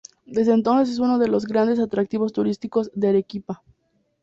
[0.25, 3.61] Desde entonces es uno de los grandes atractivos turísticos de Arequipa.